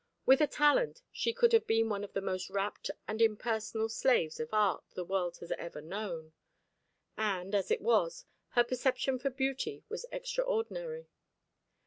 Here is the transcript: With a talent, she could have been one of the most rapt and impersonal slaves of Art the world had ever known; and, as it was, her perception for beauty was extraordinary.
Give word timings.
With 0.25 0.41
a 0.41 0.47
talent, 0.47 1.03
she 1.11 1.31
could 1.31 1.53
have 1.53 1.67
been 1.67 1.87
one 1.87 2.03
of 2.03 2.13
the 2.13 2.21
most 2.21 2.49
rapt 2.49 2.89
and 3.07 3.21
impersonal 3.21 3.87
slaves 3.87 4.39
of 4.39 4.51
Art 4.51 4.83
the 4.95 5.05
world 5.05 5.37
had 5.39 5.51
ever 5.51 5.79
known; 5.79 6.33
and, 7.15 7.53
as 7.53 7.69
it 7.69 7.81
was, 7.81 8.25
her 8.53 8.63
perception 8.63 9.19
for 9.19 9.29
beauty 9.29 9.83
was 9.89 10.07
extraordinary. 10.11 11.07